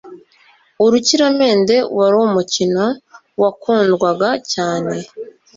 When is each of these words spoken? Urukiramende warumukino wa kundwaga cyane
Urukiramende 0.83 1.75
warumukino 1.97 2.85
wa 3.41 3.51
kundwaga 3.61 4.29
cyane 4.53 4.95